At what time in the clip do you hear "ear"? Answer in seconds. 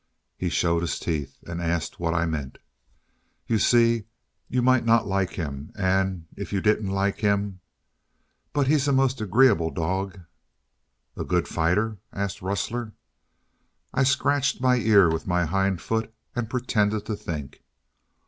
14.77-15.07